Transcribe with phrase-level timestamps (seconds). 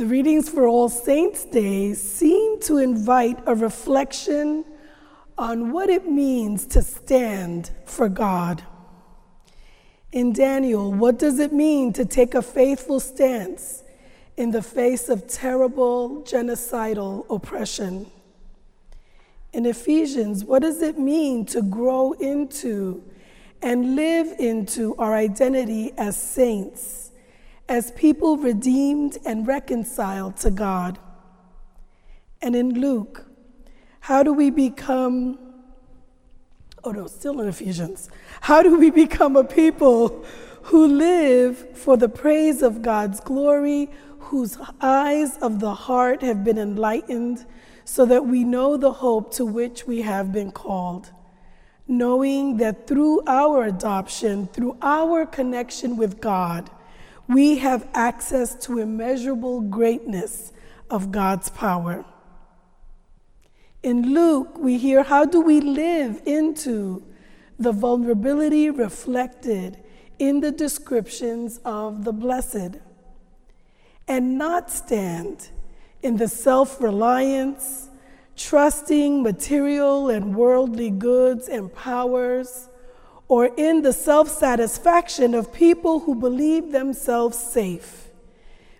[0.00, 4.64] The readings for All Saints' Day seem to invite a reflection
[5.36, 8.62] on what it means to stand for God.
[10.10, 13.82] In Daniel, what does it mean to take a faithful stance
[14.38, 18.10] in the face of terrible genocidal oppression?
[19.52, 23.04] In Ephesians, what does it mean to grow into
[23.60, 27.09] and live into our identity as saints,
[27.70, 30.98] as people redeemed and reconciled to God?
[32.42, 33.24] And in Luke,
[34.00, 35.38] how do we become,
[36.84, 38.10] oh no, still in Ephesians,
[38.42, 40.26] how do we become a people
[40.64, 46.58] who live for the praise of God's glory, whose eyes of the heart have been
[46.58, 47.46] enlightened?
[47.90, 51.10] so that we know the hope to which we have been called,
[51.88, 56.70] knowing that through our adoption, through our connection with God,
[57.30, 60.52] we have access to immeasurable greatness
[60.90, 62.04] of God's power.
[63.84, 67.04] In Luke, we hear how do we live into
[67.56, 69.78] the vulnerability reflected
[70.18, 72.78] in the descriptions of the blessed
[74.08, 75.50] and not stand
[76.02, 77.90] in the self reliance,
[78.36, 82.69] trusting material and worldly goods and powers,
[83.30, 88.08] or in the self satisfaction of people who believe themselves safe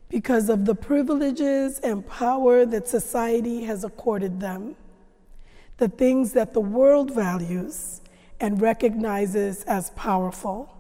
[0.09, 4.75] because of the privileges and power that society has accorded them,
[5.77, 8.01] the things that the world values
[8.41, 10.77] and recognizes as powerful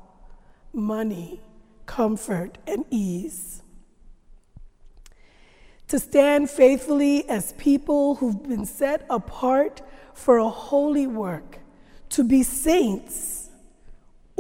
[0.72, 1.40] money,
[1.86, 3.62] comfort, and ease.
[5.88, 9.80] To stand faithfully as people who've been set apart
[10.12, 11.58] for a holy work,
[12.10, 13.39] to be saints,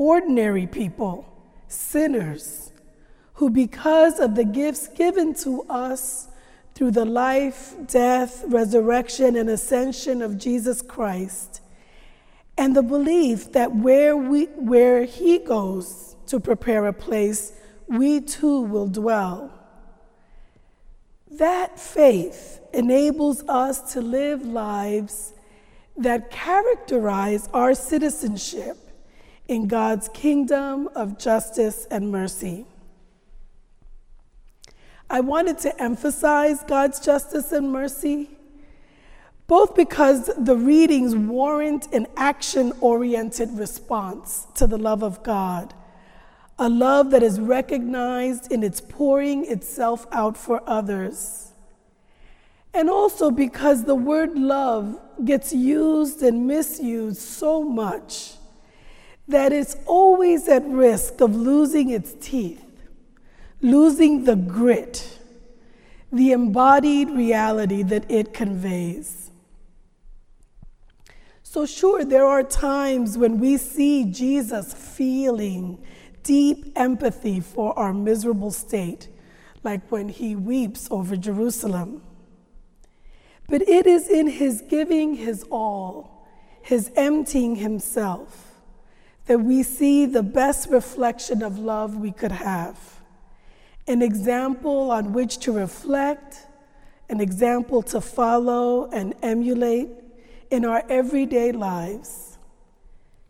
[0.00, 1.30] ordinary people,
[1.68, 2.72] sinners,
[3.34, 6.26] who, because of the gifts given to us
[6.74, 11.60] through the life, death, resurrection, and ascension of Jesus Christ,
[12.56, 17.52] and the belief that where, we, where He goes to prepare a place,
[17.86, 19.52] we too will dwell.
[21.30, 25.34] That faith enables us to live lives
[25.98, 28.78] that characterize our citizenship
[29.50, 32.66] in God's kingdom of justice and mercy.
[35.10, 38.30] I wanted to emphasize God's justice and mercy,
[39.48, 45.74] both because the readings warrant an action oriented response to the love of God
[46.56, 51.52] a love that is recognized in its pouring itself out for others.
[52.74, 58.34] And also because the word love gets used and misused so much
[59.30, 62.64] that it's always at risk of losing its teeth,
[63.60, 65.18] losing the grit,
[66.12, 69.30] the embodied reality that it conveys.
[71.42, 75.82] So, sure, there are times when we see Jesus feeling
[76.22, 79.08] deep empathy for our miserable state,
[79.64, 82.02] like when he weeps over Jerusalem.
[83.48, 86.24] But it is in his giving his all,
[86.62, 88.49] his emptying himself,
[89.30, 92.76] that we see the best reflection of love we could have.
[93.86, 96.48] An example on which to reflect,
[97.08, 99.88] an example to follow and emulate
[100.50, 102.38] in our everyday lives.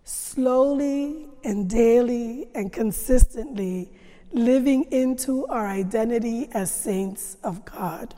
[0.02, 3.92] Slowly and daily and consistently
[4.32, 8.14] living into our identity as saints of God.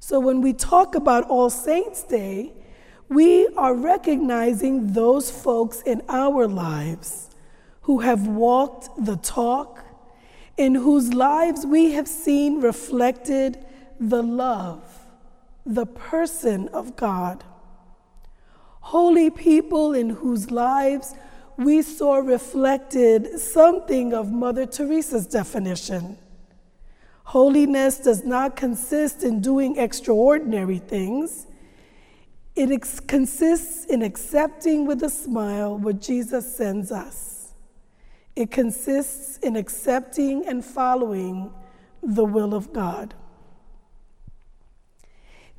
[0.00, 2.54] So when we talk about All Saints' Day,
[3.14, 7.30] we are recognizing those folks in our lives
[7.82, 9.84] who have walked the talk,
[10.56, 13.64] in whose lives we have seen reflected
[13.98, 14.82] the love,
[15.64, 17.44] the person of God
[18.82, 21.14] holy people in whose lives
[21.56, 26.18] we saw reflected something of Mother Teresa's definition.
[27.24, 31.46] Holiness does not consist in doing extraordinary things.
[32.54, 37.52] It ex- consists in accepting with a smile what Jesus sends us.
[38.36, 41.52] It consists in accepting and following
[42.02, 43.14] the will of God.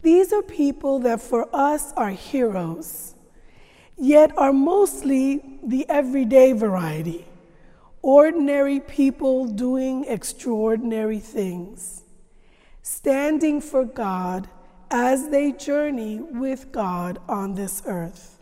[0.01, 3.13] These are people that for us are heroes
[3.97, 7.25] yet are mostly the everyday variety
[8.01, 12.03] ordinary people doing extraordinary things,
[12.81, 14.49] standing for God
[14.93, 18.39] as they journey with God on this earth.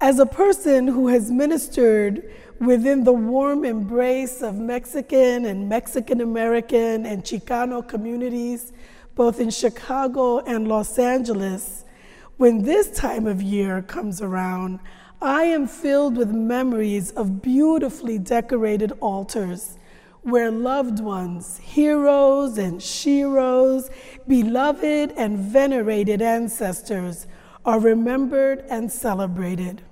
[0.00, 7.04] As a person who has ministered within the warm embrace of Mexican and Mexican American
[7.06, 8.72] and Chicano communities,
[9.16, 11.84] both in Chicago and Los Angeles,
[12.36, 14.78] when this time of year comes around,
[15.20, 19.76] I am filled with memories of beautifully decorated altars
[20.26, 23.88] where loved ones, heroes and sheroes,
[24.26, 27.28] beloved and venerated ancestors
[27.64, 29.82] are remembered and celebrated.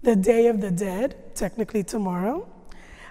[0.00, 2.48] The Day of the Dead, technically tomorrow,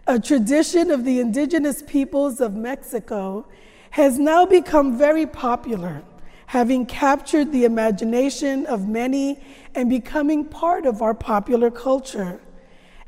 [0.07, 3.47] a tradition of the indigenous peoples of Mexico,
[3.92, 6.01] has now become very popular,
[6.47, 9.39] having captured the imagination of many
[9.75, 12.42] and becoming part of our popular culture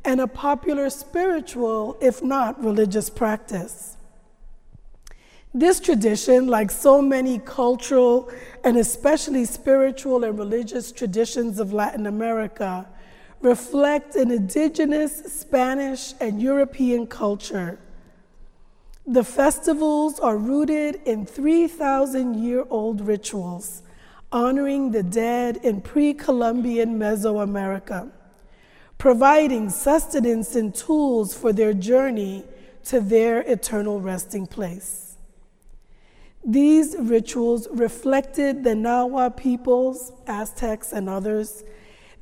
[0.06, 3.98] and a popular spiritual, if not religious, practice.
[5.54, 8.32] This tradition, like so many cultural
[8.64, 12.88] and especially spiritual and religious traditions of Latin America,
[13.40, 17.78] reflect an indigenous Spanish and European culture.
[19.06, 23.84] The festivals are rooted in 3,000 year old rituals
[24.32, 28.12] honoring the dead in pre Columbian Mesoamerica
[29.04, 32.42] providing sustenance and tools for their journey
[32.86, 35.18] to their eternal resting place.
[36.46, 41.66] These rituals reflected the Nahua peoples, Aztecs, and others,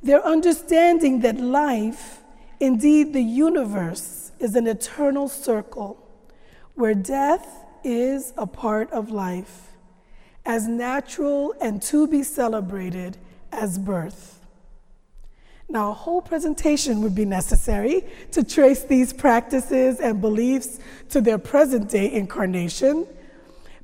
[0.02, 2.18] their understanding that life,
[2.58, 6.04] indeed the universe, is an eternal circle
[6.74, 9.68] where death is a part of life,
[10.44, 13.18] as natural and to be celebrated
[13.52, 14.41] as birth.
[15.72, 20.78] Now, a whole presentation would be necessary to trace these practices and beliefs
[21.08, 23.06] to their present day incarnation.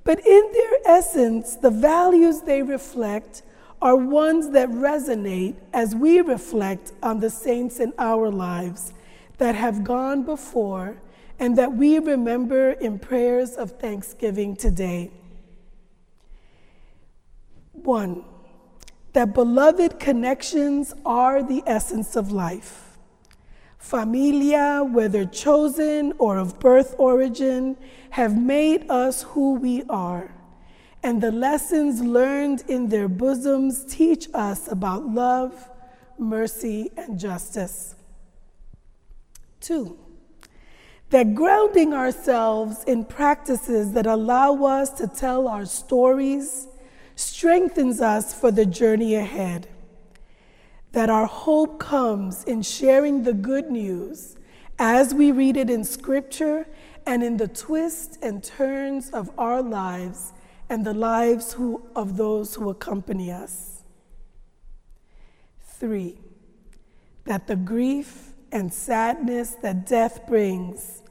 [0.04, 3.40] But in their essence, the values they reflect
[3.80, 8.92] are ones that resonate as we reflect on the saints in our lives
[9.38, 10.98] that have gone before
[11.38, 15.10] and that we remember in prayers of thanksgiving today.
[17.72, 18.24] One,
[19.18, 22.96] that beloved connections are the essence of life.
[23.76, 27.76] Familia, whether chosen or of birth origin,
[28.10, 30.32] have made us who we are,
[31.02, 35.68] and the lessons learned in their bosoms teach us about love,
[36.16, 37.96] mercy, and justice.
[39.60, 39.98] Two,
[41.10, 46.68] that grounding ourselves in practices that allow us to tell our stories
[47.18, 49.66] strengthens us for the journey ahead.
[50.92, 54.36] That our hope comes in sharing the good news
[54.78, 56.66] as we read it in Scripture
[57.04, 60.32] and in the twists and turns of our lives
[60.70, 63.82] and the lives who, of those who accompany us.
[65.60, 66.20] Three,
[67.24, 71.02] that the grief and sadness that death brings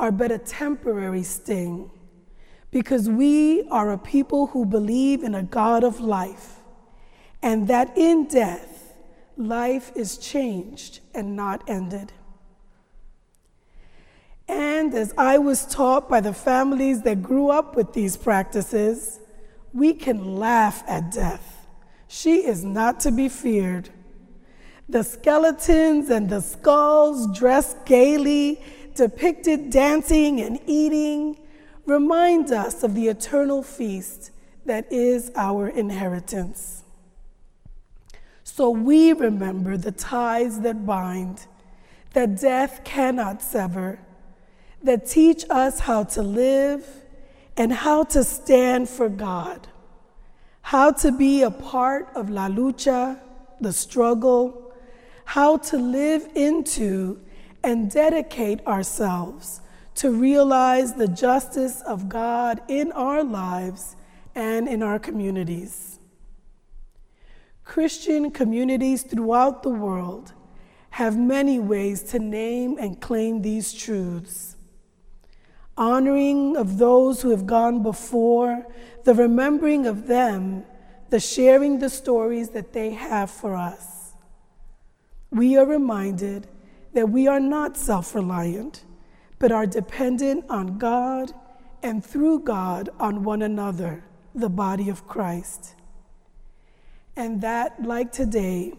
[0.00, 1.90] are but a temporary sting
[2.72, 6.56] because we are a people who believe in a God of life,
[7.42, 8.94] and that in death,
[9.36, 12.12] life is changed and not ended.
[14.48, 19.20] And as I was taught by the families that grew up with these practices,
[19.72, 21.66] we can laugh at death.
[22.08, 23.90] She is not to be feared.
[24.88, 28.62] The skeletons and the skulls dressed gaily,
[28.94, 31.38] depicted dancing and eating,
[31.86, 34.30] remind us of the eternal feast
[34.64, 36.82] that is our inheritance.
[38.44, 41.46] So we remember the ties that bind,
[42.12, 43.98] that death cannot sever,
[44.82, 46.86] that teach us how to live
[47.56, 49.68] and how to stand for God,
[50.60, 53.18] how to be a part of La Lucha,
[53.60, 54.72] the struggle,
[55.24, 57.20] how to live into
[57.64, 59.61] and dedicate ourselves
[59.96, 63.96] to realize the justice of God in our lives
[64.34, 65.98] and in our communities.
[67.64, 70.32] Christian communities throughout the world
[70.90, 74.56] have many ways to name and claim these truths.
[75.76, 78.66] Honoring of those who have gone before,
[79.04, 80.64] the remembering of them,
[81.08, 84.12] the sharing the stories that they have for us.
[85.30, 86.46] We are reminded
[86.92, 88.84] that we are not self reliant
[89.42, 91.32] but are dependent on God
[91.82, 94.04] and through God on one another,
[94.36, 95.74] the body of Christ.
[97.16, 98.72] And that, like today,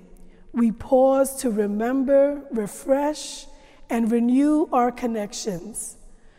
[0.54, 3.46] we pause to remember, refresh,
[3.90, 5.98] and renew our connections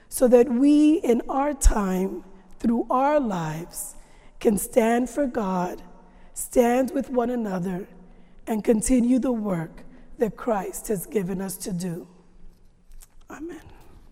[0.08, 2.24] so that we, in our time,
[2.58, 3.94] through our lives,
[4.40, 5.82] can stand for God,
[6.32, 7.86] stand with one another,
[8.46, 9.82] and continue the work
[10.16, 12.08] that Christ has given us to do.
[13.28, 13.73] Amen.